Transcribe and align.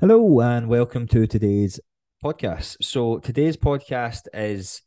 Hello 0.00 0.40
and 0.40 0.66
welcome 0.66 1.06
to 1.08 1.26
today's 1.26 1.78
podcast. 2.24 2.78
So 2.80 3.18
today's 3.18 3.58
podcast 3.58 4.28
is 4.32 4.80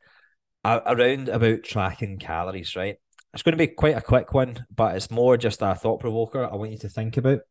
around 0.66 1.30
about 1.30 1.62
tracking 1.62 2.18
calories, 2.18 2.76
right? 2.76 2.96
It's 3.32 3.44
going 3.44 3.54
to 3.54 3.64
be 3.64 3.68
quite 3.68 3.96
a 3.96 4.02
quick 4.02 4.34
one, 4.34 4.66
but 4.76 4.96
it's 4.96 5.12
more 5.12 5.38
just 5.38 5.62
a 5.62 5.76
thought 5.76 6.00
provoker 6.00 6.52
I 6.52 6.56
want 6.56 6.72
you 6.72 6.80
to 6.80 6.90
think 6.90 7.18
about 7.18 7.42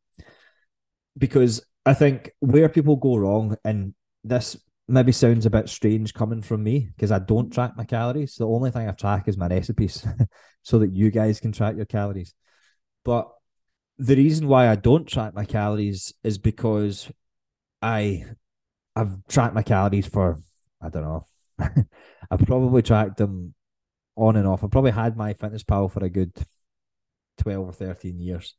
because 1.17 1.64
I 1.87 1.95
think 1.95 2.33
where 2.41 2.69
people 2.69 2.96
go 2.96 3.14
wrong, 3.14 3.57
and 3.65 3.95
this 4.25 4.57
maybe 4.89 5.13
sounds 5.13 5.47
a 5.47 5.51
bit 5.51 5.69
strange 5.69 6.15
coming 6.15 6.43
from 6.43 6.65
me 6.65 6.89
because 6.97 7.13
I 7.13 7.21
don't 7.21 7.53
track 7.53 7.77
my 7.77 7.85
calories. 7.85 8.35
The 8.35 8.49
only 8.49 8.73
thing 8.73 8.89
I 8.89 8.91
track 8.91 9.29
is 9.29 9.39
my 9.39 9.47
recipes 9.47 10.05
so 10.63 10.81
that 10.81 10.91
you 10.91 11.13
guys 11.13 11.39
can 11.39 11.53
track 11.53 11.77
your 11.77 11.87
calories. 11.87 12.35
But 13.05 13.29
the 13.99 14.17
reason 14.17 14.49
why 14.49 14.69
I 14.69 14.75
don't 14.75 15.07
track 15.07 15.33
my 15.33 15.45
calories 15.45 16.13
is 16.25 16.39
because 16.39 17.09
I 17.82 18.24
I've 18.95 19.27
tracked 19.28 19.54
my 19.54 19.62
calories 19.62 20.06
for 20.06 20.38
I 20.80 20.88
don't 20.88 21.02
know. 21.02 21.27
I've 22.30 22.46
probably 22.46 22.82
tracked 22.82 23.16
them 23.16 23.55
on 24.16 24.36
and 24.36 24.46
off. 24.46 24.64
I've 24.64 24.70
probably 24.70 24.91
had 24.91 25.16
MyFitnessPal 25.16 25.92
for 25.92 26.05
a 26.05 26.10
good 26.10 26.32
12 27.38 27.68
or 27.68 27.72
13 27.72 28.18
years. 28.20 28.55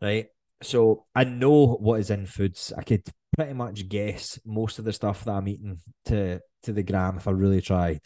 Right. 0.00 0.26
So 0.62 1.06
I 1.14 1.24
know 1.24 1.74
what 1.74 2.00
is 2.00 2.10
in 2.10 2.26
foods. 2.26 2.72
I 2.76 2.82
could 2.82 3.04
pretty 3.36 3.52
much 3.54 3.88
guess 3.88 4.38
most 4.44 4.78
of 4.78 4.84
the 4.84 4.92
stuff 4.92 5.24
that 5.24 5.32
I'm 5.32 5.48
eating 5.48 5.78
to 6.06 6.40
to 6.64 6.72
the 6.72 6.82
gram 6.82 7.16
if 7.16 7.28
I 7.28 7.32
really 7.32 7.60
tried. 7.60 8.00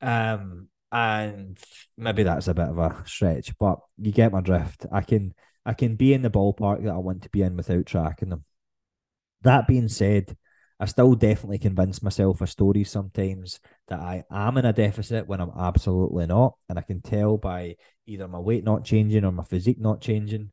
Um 0.00 0.68
and 0.92 1.56
maybe 1.96 2.24
that's 2.24 2.48
a 2.48 2.54
bit 2.54 2.68
of 2.68 2.78
a 2.78 3.02
stretch, 3.06 3.56
but 3.58 3.78
you 3.96 4.10
get 4.10 4.32
my 4.32 4.40
drift. 4.40 4.86
I 4.90 5.02
can 5.02 5.34
I 5.64 5.74
can 5.74 5.94
be 5.96 6.14
in 6.14 6.22
the 6.22 6.30
ballpark 6.30 6.82
that 6.82 6.92
I 6.92 6.98
want 6.98 7.22
to 7.22 7.28
be 7.30 7.42
in 7.42 7.56
without 7.56 7.86
tracking 7.86 8.30
them. 8.30 8.44
That 9.42 9.66
being 9.66 9.88
said, 9.88 10.36
I 10.78 10.86
still 10.86 11.14
definitely 11.14 11.58
convince 11.58 12.02
myself 12.02 12.40
of 12.40 12.50
stories 12.50 12.90
sometimes 12.90 13.60
that 13.88 14.00
I 14.00 14.24
am 14.30 14.56
in 14.56 14.64
a 14.64 14.72
deficit 14.72 15.26
when 15.26 15.40
I'm 15.40 15.52
absolutely 15.58 16.26
not. 16.26 16.54
And 16.68 16.78
I 16.78 16.82
can 16.82 17.02
tell 17.02 17.36
by 17.36 17.76
either 18.06 18.26
my 18.26 18.38
weight 18.38 18.64
not 18.64 18.84
changing 18.84 19.24
or 19.24 19.32
my 19.32 19.44
physique 19.44 19.78
not 19.78 20.00
changing. 20.00 20.50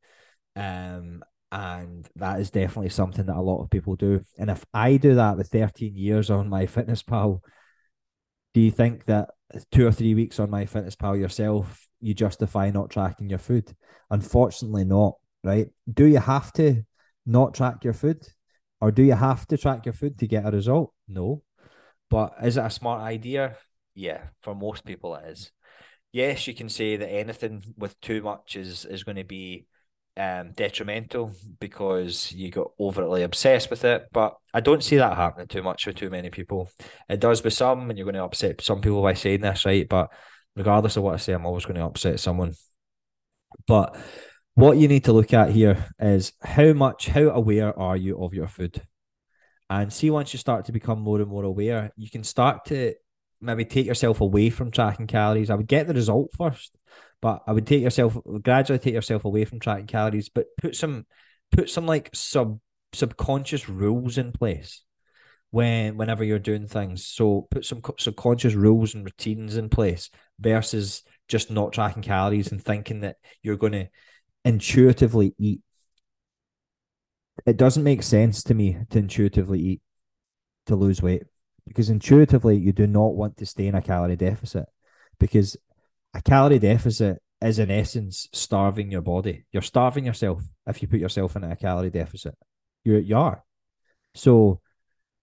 Um, 0.55 1.23
and 1.51 2.07
that 2.17 2.41
is 2.41 2.49
definitely 2.49 2.89
something 2.89 3.25
that 3.25 3.37
a 3.37 3.41
lot 3.41 3.63
of 3.63 3.69
people 3.69 3.95
do. 3.95 4.21
And 4.37 4.49
if 4.49 4.65
I 4.73 4.97
do 4.97 5.15
that 5.15 5.37
with 5.37 5.47
13 5.47 5.95
years 5.95 6.29
on 6.29 6.49
MyFitnessPal, 6.49 7.39
do 8.53 8.61
you 8.61 8.71
think 8.71 9.05
that 9.05 9.29
two 9.71 9.87
or 9.87 9.93
three 9.93 10.13
weeks 10.13 10.39
on 10.41 10.49
MyFitnessPal 10.49 11.17
yourself, 11.17 11.87
you 12.01 12.13
justify 12.13 12.69
not 12.69 12.89
tracking 12.89 13.29
your 13.29 13.39
food? 13.39 13.73
Unfortunately, 14.09 14.83
not, 14.83 15.15
right? 15.43 15.67
Do 15.91 16.05
you 16.05 16.19
have 16.19 16.51
to 16.53 16.83
not 17.25 17.53
track 17.53 17.85
your 17.85 17.93
food? 17.93 18.27
Or 18.79 18.91
do 18.91 19.03
you 19.03 19.13
have 19.13 19.47
to 19.47 19.57
track 19.57 19.85
your 19.85 19.93
food 19.93 20.19
to 20.19 20.27
get 20.27 20.45
a 20.45 20.51
result? 20.51 20.93
No. 21.07 21.41
But 22.09 22.33
is 22.43 22.57
it 22.57 22.65
a 22.65 22.69
smart 22.69 23.01
idea? 23.01 23.57
Yeah, 23.95 24.21
for 24.41 24.55
most 24.55 24.85
people 24.85 25.15
it 25.15 25.29
is. 25.29 25.51
Yes, 26.11 26.47
you 26.47 26.53
can 26.53 26.69
say 26.69 26.95
that 26.97 27.09
anything 27.09 27.63
with 27.77 27.99
too 28.01 28.21
much 28.21 28.55
is 28.55 28.85
is 28.85 29.03
going 29.03 29.17
to 29.17 29.23
be 29.23 29.65
um, 30.15 30.51
detrimental 30.53 31.31
because 31.59 32.31
you 32.31 32.49
got 32.49 32.71
overly 32.79 33.23
obsessed 33.23 33.69
with 33.69 33.83
it. 33.85 34.07
But 34.11 34.35
I 34.53 34.61
don't 34.61 34.83
see 34.83 34.97
that 34.97 35.15
happening 35.15 35.47
too 35.47 35.63
much 35.63 35.85
with 35.85 35.95
too 35.95 36.09
many 36.09 36.29
people. 36.29 36.69
It 37.09 37.19
does 37.19 37.43
with 37.43 37.53
some, 37.53 37.89
and 37.89 37.97
you're 37.97 38.05
going 38.05 38.15
to 38.15 38.23
upset 38.23 38.61
some 38.61 38.81
people 38.81 39.01
by 39.01 39.13
saying 39.13 39.41
this, 39.41 39.65
right? 39.65 39.87
But 39.87 40.09
regardless 40.55 40.97
of 40.97 41.03
what 41.03 41.13
I 41.13 41.17
say, 41.17 41.33
I'm 41.33 41.45
always 41.45 41.65
going 41.65 41.75
to 41.75 41.85
upset 41.85 42.19
someone. 42.19 42.53
But 43.67 43.95
what 44.57 44.79
you 44.79 44.87
need 44.87 45.03
to 45.03 45.13
look 45.13 45.35
at 45.35 45.51
here 45.51 45.85
is 45.99 46.33
how 46.41 46.73
much, 46.73 47.09
how 47.09 47.29
aware 47.29 47.77
are 47.77 47.95
you 47.95 48.17
of 48.17 48.33
your 48.33 48.47
food? 48.47 48.81
And 49.69 49.93
see, 49.93 50.09
once 50.09 50.33
you 50.33 50.39
start 50.39 50.65
to 50.65 50.71
become 50.71 50.99
more 50.99 51.19
and 51.19 51.29
more 51.29 51.43
aware, 51.43 51.91
you 51.95 52.09
can 52.09 52.23
start 52.23 52.65
to 52.65 52.95
maybe 53.39 53.65
take 53.65 53.85
yourself 53.85 54.19
away 54.19 54.49
from 54.49 54.71
tracking 54.71 55.05
calories. 55.05 55.51
I 55.51 55.55
would 55.55 55.67
get 55.67 55.85
the 55.85 55.93
result 55.93 56.31
first, 56.35 56.75
but 57.21 57.43
I 57.45 57.51
would 57.51 57.67
take 57.67 57.83
yourself 57.83 58.17
gradually 58.41 58.79
take 58.79 58.95
yourself 58.95 59.25
away 59.25 59.45
from 59.45 59.59
tracking 59.59 59.85
calories, 59.85 60.29
but 60.29 60.47
put 60.59 60.75
some 60.75 61.05
put 61.51 61.69
some 61.69 61.85
like 61.85 62.09
sub 62.15 62.59
subconscious 62.93 63.69
rules 63.69 64.17
in 64.17 64.31
place 64.31 64.81
when 65.51 65.97
whenever 65.97 66.23
you're 66.23 66.39
doing 66.39 66.65
things. 66.65 67.05
So 67.05 67.47
put 67.51 67.63
some 67.63 67.83
subconscious 67.99 68.55
rules 68.55 68.95
and 68.95 69.05
routines 69.05 69.55
in 69.55 69.69
place 69.69 70.09
versus 70.39 71.03
just 71.27 71.51
not 71.51 71.73
tracking 71.73 72.01
calories 72.01 72.51
and 72.51 72.59
thinking 72.59 73.01
that 73.01 73.17
you're 73.43 73.55
going 73.55 73.73
to 73.73 73.89
intuitively 74.47 75.35
eat. 75.37 75.61
It 77.45 77.57
doesn't 77.57 77.83
make 77.83 78.01
sense 78.01 78.43
to 78.43 78.53
me 78.53 78.77
to 78.89 78.99
intuitively 78.99 79.59
eat 79.59 79.81
to 80.67 80.75
lose 80.75 81.01
weight 81.01 81.23
because 81.67 81.89
intuitively 81.89 82.57
you 82.57 82.71
do 82.71 82.87
not 82.87 83.13
want 83.13 83.37
to 83.37 83.45
stay 83.45 83.67
in 83.67 83.75
a 83.75 83.81
calorie 83.81 84.15
deficit 84.15 84.65
because 85.19 85.57
a 86.13 86.21
calorie 86.21 86.59
deficit 86.59 87.21
is 87.41 87.59
in 87.59 87.69
essence 87.69 88.27
starving 88.33 88.89
your 88.89 89.01
body. 89.01 89.45
You're 89.51 89.61
starving 89.61 90.05
yourself 90.05 90.41
if 90.65 90.81
you 90.81 90.87
put 90.87 90.99
yourself 90.99 91.35
in 91.35 91.43
a 91.43 91.55
calorie 91.55 91.89
deficit. 91.89 92.35
You're 92.83 92.99
you 92.99 93.17
are. 93.17 93.43
So 94.15 94.61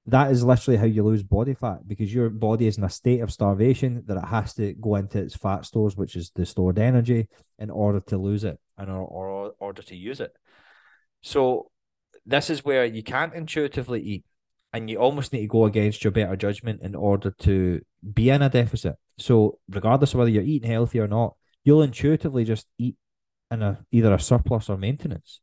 that 0.06 0.31
is 0.31 0.44
literally 0.44 0.76
how 0.76 0.84
you 0.84 1.03
lose 1.03 1.22
body 1.22 1.54
fat 1.54 1.87
because 1.87 2.12
your 2.12 2.28
body 2.28 2.66
is 2.66 2.76
in 2.76 2.84
a 2.84 2.91
state 2.91 3.20
of 3.20 3.32
starvation 3.32 4.03
that 4.06 4.19
it 4.19 4.26
has 4.26 4.53
to 4.54 4.75
go 4.75 4.97
into 4.97 5.19
its 5.19 5.34
fat 5.34 5.65
stores, 5.65 5.97
which 5.97 6.15
is 6.15 6.31
the 6.34 6.44
stored 6.44 6.78
energy, 6.78 7.28
in 7.59 7.70
order 7.70 8.00
to 8.00 8.19
lose 8.19 8.44
it 8.44 8.59
and 8.76 8.91
or, 8.91 9.00
or 9.00 9.54
order 9.59 9.82
to 9.82 9.97
use 9.97 10.20
it. 10.20 10.32
So 11.22 11.70
this 12.26 12.50
is 12.50 12.65
where 12.65 12.84
you 12.84 13.03
can't 13.03 13.34
intuitively 13.34 14.03
eat 14.03 14.25
and 14.75 14.91
you 14.91 14.98
almost 14.98 15.32
need 15.32 15.41
to 15.41 15.47
go 15.47 15.65
against 15.65 16.04
your 16.04 16.10
better 16.10 16.36
judgment 16.36 16.82
in 16.82 16.94
order 16.94 17.31
to 17.38 17.81
be 18.12 18.28
in 18.28 18.42
a 18.42 18.50
deficit. 18.50 18.97
So 19.19 19.59
regardless 19.71 20.12
of 20.12 20.19
whether 20.19 20.31
you're 20.31 20.42
eating 20.42 20.71
healthy 20.71 21.00
or 21.00 21.09
not, 21.09 21.34
you'll 21.62 21.82
intuitively 21.82 22.44
just 22.44 22.66
eat 22.76 22.97
in 23.50 23.62
a 23.62 23.84
either 23.91 24.12
a 24.12 24.19
surplus 24.19 24.69
or 24.69 24.76
maintenance. 24.76 25.41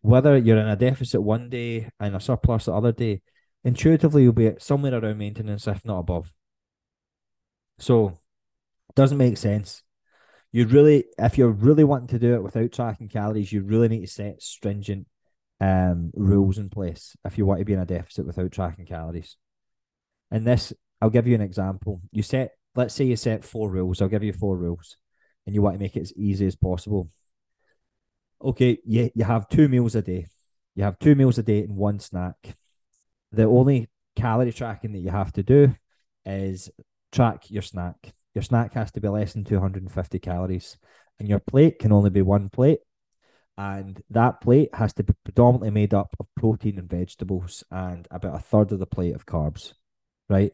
Whether 0.00 0.38
you're 0.38 0.58
in 0.58 0.68
a 0.68 0.76
deficit 0.76 1.22
one 1.22 1.50
day 1.50 1.90
and 2.00 2.16
a 2.16 2.20
surplus 2.20 2.64
the 2.64 2.72
other 2.72 2.92
day, 2.92 3.20
intuitively 3.64 4.22
you'll 4.22 4.32
be 4.32 4.52
somewhere 4.58 4.94
around 4.94 5.18
maintenance, 5.18 5.66
if 5.66 5.84
not 5.84 5.98
above. 5.98 6.32
So 7.78 8.18
doesn't 8.94 9.18
make 9.18 9.36
sense. 9.38 9.82
You 10.52 10.66
really, 10.66 11.04
if 11.18 11.38
you're 11.38 11.50
really 11.50 11.84
wanting 11.84 12.08
to 12.08 12.18
do 12.18 12.34
it 12.34 12.42
without 12.42 12.72
tracking 12.72 13.08
calories, 13.08 13.52
you 13.52 13.62
really 13.62 13.88
need 13.88 14.02
to 14.02 14.06
set 14.06 14.42
stringent 14.42 15.06
um, 15.60 16.10
rules 16.14 16.58
in 16.58 16.68
place 16.68 17.16
if 17.24 17.38
you 17.38 17.46
want 17.46 17.60
to 17.60 17.64
be 17.64 17.72
in 17.72 17.78
a 17.78 17.86
deficit 17.86 18.26
without 18.26 18.52
tracking 18.52 18.84
calories. 18.84 19.36
And 20.30 20.46
this, 20.46 20.72
I'll 21.00 21.10
give 21.10 21.26
you 21.26 21.34
an 21.34 21.40
example. 21.40 22.02
You 22.10 22.22
set, 22.22 22.52
let's 22.74 22.94
say 22.94 23.04
you 23.04 23.16
set 23.16 23.44
four 23.44 23.70
rules. 23.70 24.02
I'll 24.02 24.08
give 24.08 24.24
you 24.24 24.32
four 24.32 24.56
rules, 24.56 24.96
and 25.46 25.54
you 25.54 25.62
want 25.62 25.74
to 25.74 25.80
make 25.80 25.96
it 25.96 26.02
as 26.02 26.12
easy 26.16 26.46
as 26.46 26.56
possible. 26.56 27.08
Okay, 28.42 28.78
you, 28.84 29.10
you 29.14 29.24
have 29.24 29.48
two 29.48 29.68
meals 29.68 29.94
a 29.94 30.02
day. 30.02 30.26
You 30.74 30.84
have 30.84 30.98
two 30.98 31.14
meals 31.14 31.38
a 31.38 31.42
day 31.42 31.62
and 31.62 31.76
one 31.76 32.00
snack 32.00 32.36
the 33.32 33.44
only 33.44 33.88
calorie 34.16 34.52
tracking 34.52 34.92
that 34.92 35.00
you 35.00 35.10
have 35.10 35.32
to 35.32 35.42
do 35.42 35.74
is 36.24 36.70
track 37.10 37.50
your 37.50 37.62
snack. 37.62 38.12
Your 38.34 38.42
snack 38.42 38.74
has 38.74 38.90
to 38.92 39.00
be 39.00 39.08
less 39.08 39.32
than 39.32 39.44
250 39.44 40.18
calories, 40.18 40.78
and 41.18 41.28
your 41.28 41.40
plate 41.40 41.78
can 41.78 41.92
only 41.92 42.10
be 42.10 42.22
one 42.22 42.48
plate. 42.48 42.80
And 43.58 44.02
that 44.10 44.40
plate 44.40 44.74
has 44.74 44.94
to 44.94 45.02
be 45.02 45.12
predominantly 45.24 45.70
made 45.70 45.92
up 45.92 46.16
of 46.18 46.26
protein 46.36 46.78
and 46.78 46.88
vegetables, 46.88 47.64
and 47.70 48.08
about 48.10 48.36
a 48.36 48.42
third 48.42 48.72
of 48.72 48.78
the 48.78 48.86
plate 48.86 49.14
of 49.14 49.26
carbs, 49.26 49.74
right? 50.28 50.52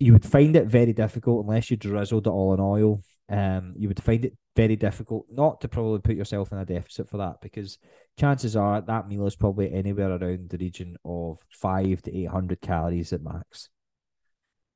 You 0.00 0.12
would 0.12 0.24
find 0.24 0.56
it 0.56 0.66
very 0.66 0.92
difficult 0.92 1.44
unless 1.44 1.70
you 1.70 1.76
drizzled 1.76 2.26
it 2.26 2.30
all 2.30 2.54
in 2.54 2.60
oil. 2.60 3.02
Um, 3.28 3.74
you 3.76 3.88
would 3.88 4.02
find 4.02 4.24
it 4.24 4.36
very 4.58 4.74
difficult 4.74 5.24
not 5.30 5.60
to 5.60 5.68
probably 5.68 6.00
put 6.00 6.16
yourself 6.16 6.50
in 6.50 6.58
a 6.58 6.64
deficit 6.64 7.08
for 7.08 7.18
that 7.18 7.40
because 7.40 7.78
chances 8.18 8.56
are 8.56 8.80
that 8.80 9.08
meal 9.08 9.24
is 9.24 9.36
probably 9.36 9.72
anywhere 9.72 10.10
around 10.10 10.50
the 10.50 10.58
region 10.58 10.96
of 11.04 11.38
five 11.48 12.02
to 12.02 12.12
eight 12.12 12.28
hundred 12.28 12.60
calories 12.60 13.12
at 13.12 13.22
max. 13.22 13.68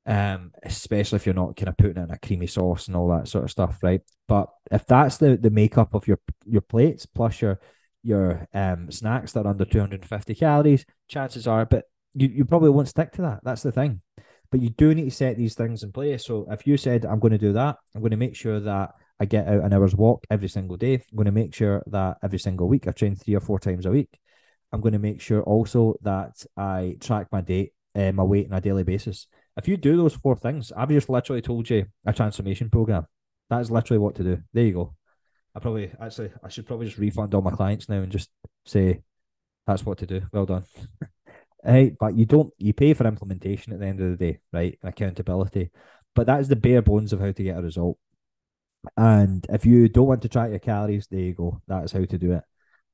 Um, 0.05 0.51
especially 0.63 1.17
if 1.17 1.25
you're 1.25 1.35
not 1.35 1.57
kind 1.57 1.67
of 1.67 1.75
putting 1.75 1.97
it 1.97 2.05
in 2.05 2.11
a 2.11 2.17
creamy 2.17 2.47
sauce 2.47 2.87
and 2.87 2.95
all 2.95 3.09
that 3.09 3.27
sort 3.27 3.43
of 3.43 3.51
stuff, 3.51 3.79
right? 3.83 3.99
But 4.25 4.47
if 4.71 4.85
that's 4.85 5.17
the 5.17 5.35
the 5.35 5.49
makeup 5.49 5.93
of 5.93 6.07
your 6.07 6.19
your 6.45 6.61
plates 6.61 7.05
plus 7.05 7.41
your 7.41 7.59
your 8.03 8.47
um 8.53 8.89
snacks 8.89 9.33
that 9.33 9.45
are 9.45 9.49
under 9.49 9.65
250 9.65 10.33
calories, 10.35 10.85
chances 11.09 11.45
are, 11.45 11.65
but 11.65 11.83
you, 12.13 12.29
you 12.29 12.45
probably 12.45 12.69
won't 12.69 12.87
stick 12.87 13.11
to 13.13 13.21
that. 13.23 13.41
That's 13.43 13.63
the 13.63 13.73
thing. 13.73 13.99
But 14.49 14.61
you 14.61 14.69
do 14.69 14.95
need 14.95 15.09
to 15.09 15.11
set 15.11 15.35
these 15.35 15.55
things 15.55 15.83
in 15.83 15.91
place. 15.91 16.25
So 16.25 16.47
if 16.49 16.65
you 16.65 16.77
said 16.77 17.05
I'm 17.05 17.19
going 17.19 17.31
to 17.31 17.37
do 17.37 17.51
that, 17.51 17.75
I'm 17.93 18.01
going 18.01 18.11
to 18.11 18.25
make 18.25 18.37
sure 18.37 18.61
that 18.61 18.91
I 19.19 19.25
get 19.25 19.47
out 19.47 19.63
an 19.63 19.73
hour's 19.73 19.95
walk 19.95 20.25
every 20.29 20.49
single 20.49 20.77
day. 20.77 20.95
I'm 20.95 21.15
going 21.15 21.25
to 21.25 21.31
make 21.31 21.53
sure 21.53 21.83
that 21.87 22.17
every 22.23 22.39
single 22.39 22.67
week 22.67 22.87
I 22.87 22.91
train 22.91 23.15
three 23.15 23.35
or 23.35 23.39
four 23.39 23.59
times 23.59 23.85
a 23.85 23.91
week. 23.91 24.09
I'm 24.71 24.81
going 24.81 24.93
to 24.93 24.99
make 24.99 25.21
sure 25.21 25.43
also 25.43 25.95
that 26.01 26.43
I 26.57 26.97
track 26.99 27.27
my 27.31 27.41
date, 27.41 27.73
uh, 27.95 28.11
my 28.11 28.23
weight 28.23 28.47
on 28.51 28.57
a 28.57 28.61
daily 28.61 28.83
basis. 28.83 29.27
If 29.55 29.67
you 29.67 29.77
do 29.77 29.95
those 29.95 30.15
four 30.15 30.35
things, 30.35 30.71
I've 30.75 30.89
just 30.89 31.09
literally 31.09 31.41
told 31.41 31.69
you 31.69 31.85
a 32.05 32.13
transformation 32.13 32.69
program. 32.69 33.05
That 33.49 33.61
is 33.61 33.69
literally 33.69 33.99
what 33.99 34.15
to 34.15 34.23
do. 34.23 34.41
There 34.51 34.63
you 34.63 34.73
go. 34.73 34.95
I 35.55 35.59
probably 35.59 35.91
actually 36.01 36.31
I 36.43 36.49
should 36.49 36.65
probably 36.65 36.87
just 36.87 36.97
refund 36.97 37.35
all 37.35 37.43
my 37.43 37.51
clients 37.51 37.87
now 37.87 38.01
and 38.01 38.11
just 38.11 38.31
say 38.65 39.01
that's 39.67 39.85
what 39.85 39.99
to 39.99 40.07
do. 40.07 40.21
Well 40.31 40.45
done. 40.45 40.63
Hey, 41.65 41.95
but 41.97 42.17
you 42.17 42.25
don't 42.25 42.51
you 42.57 42.73
pay 42.73 42.93
for 42.93 43.07
implementation 43.07 43.71
at 43.71 43.79
the 43.79 43.85
end 43.85 44.01
of 44.01 44.11
the 44.11 44.17
day, 44.17 44.39
right? 44.51 44.77
Accountability. 44.83 45.71
But 46.13 46.27
that 46.27 46.41
is 46.41 46.49
the 46.49 46.57
bare 46.57 46.81
bones 46.81 47.13
of 47.13 47.21
how 47.21 47.31
to 47.31 47.43
get 47.43 47.57
a 47.57 47.61
result. 47.61 47.97
And 48.97 49.45
if 49.49 49.65
you 49.65 49.87
don't 49.89 50.07
want 50.07 50.21
to 50.23 50.29
track 50.29 50.49
your 50.49 50.59
calories, 50.59 51.07
there 51.07 51.19
you 51.19 51.33
go. 51.33 51.61
That 51.67 51.85
is 51.85 51.91
how 51.91 52.05
to 52.05 52.17
do 52.17 52.33
it. 52.33 52.43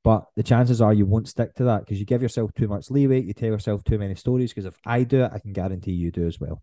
But 0.03 0.25
the 0.35 0.43
chances 0.43 0.81
are 0.81 0.93
you 0.93 1.05
won't 1.05 1.27
stick 1.27 1.53
to 1.55 1.65
that 1.65 1.81
because 1.81 1.99
you 1.99 2.05
give 2.05 2.21
yourself 2.21 2.53
too 2.53 2.67
much 2.67 2.89
leeway. 2.89 3.21
You 3.21 3.33
tell 3.33 3.49
yourself 3.49 3.83
too 3.83 3.97
many 3.97 4.15
stories. 4.15 4.51
Because 4.51 4.65
if 4.65 4.77
I 4.85 5.03
do 5.03 5.23
it, 5.23 5.31
I 5.33 5.39
can 5.39 5.53
guarantee 5.53 5.91
you 5.91 6.11
do 6.11 6.25
as 6.25 6.39
well. 6.39 6.61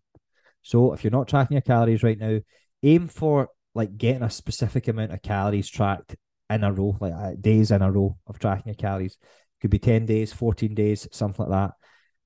So 0.63 0.93
if 0.93 1.03
you're 1.03 1.11
not 1.11 1.27
tracking 1.27 1.55
your 1.55 1.61
calories 1.61 2.03
right 2.03 2.17
now, 2.17 2.39
aim 2.83 3.07
for 3.07 3.49
like 3.75 3.97
getting 3.97 4.23
a 4.23 4.29
specific 4.29 4.87
amount 4.87 5.13
of 5.13 5.21
calories 5.21 5.69
tracked 5.69 6.15
in 6.49 6.63
a 6.63 6.71
row, 6.71 6.97
like 6.99 7.13
uh, 7.13 7.33
days 7.39 7.71
in 7.71 7.81
a 7.81 7.91
row 7.91 8.17
of 8.25 8.39
tracking 8.39 8.67
your 8.67 8.75
calories. 8.75 9.17
Could 9.61 9.69
be 9.69 9.79
10 9.79 10.05
days, 10.05 10.33
14 10.33 10.73
days, 10.73 11.07
something 11.11 11.45
like 11.45 11.69
that. 11.69 11.75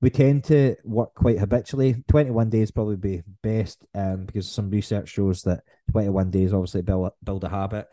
We 0.02 0.10
tend 0.10 0.42
to 0.44 0.74
work 0.82 1.14
quite 1.14 1.38
habitually. 1.38 2.02
21 2.08 2.50
days 2.50 2.72
probably 2.72 2.96
be 2.96 3.22
best 3.40 3.86
um, 3.94 4.26
because 4.26 4.50
some 4.50 4.68
research 4.68 5.08
shows 5.08 5.42
that 5.42 5.60
21 5.92 6.28
days 6.28 6.52
obviously 6.52 6.82
build, 6.82 7.12
build 7.22 7.44
a 7.44 7.48
habit. 7.48 7.86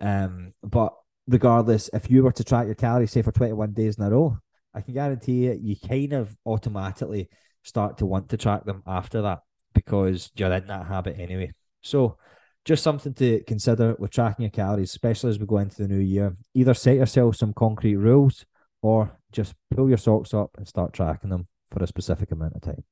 Um, 0.00 0.52
but 0.62 0.94
regardless, 1.26 1.90
if 1.92 2.08
you 2.08 2.22
were 2.22 2.30
to 2.30 2.44
track 2.44 2.66
your 2.66 2.76
calories, 2.76 3.10
say 3.10 3.22
for 3.22 3.32
21 3.32 3.72
days 3.72 3.98
in 3.98 4.04
a 4.04 4.10
row, 4.10 4.38
I 4.72 4.80
can 4.80 4.94
guarantee 4.94 5.46
you, 5.46 5.58
you 5.60 5.74
kind 5.76 6.12
of 6.12 6.36
automatically 6.46 7.28
start 7.64 7.98
to 7.98 8.06
want 8.06 8.28
to 8.28 8.36
track 8.36 8.64
them 8.64 8.84
after 8.86 9.22
that 9.22 9.40
because 9.74 10.30
you're 10.36 10.52
in 10.52 10.68
that 10.68 10.86
habit 10.86 11.18
anyway. 11.18 11.52
So, 11.82 12.16
just 12.64 12.84
something 12.84 13.14
to 13.14 13.42
consider 13.44 13.96
with 13.98 14.12
tracking 14.12 14.44
your 14.44 14.50
calories, 14.50 14.90
especially 14.90 15.30
as 15.30 15.40
we 15.40 15.46
go 15.46 15.58
into 15.58 15.82
the 15.82 15.88
new 15.88 16.00
year. 16.00 16.36
Either 16.54 16.74
set 16.74 16.96
yourself 16.96 17.34
some 17.34 17.52
concrete 17.52 17.96
rules 17.96 18.44
or 18.82 19.18
just 19.32 19.54
pull 19.74 19.88
your 19.88 19.98
socks 19.98 20.32
up 20.32 20.50
and 20.56 20.66
start 20.66 20.92
tracking 20.92 21.30
them 21.30 21.48
for 21.70 21.82
a 21.82 21.86
specific 21.86 22.30
amount 22.30 22.54
of 22.54 22.62
time. 22.62 22.84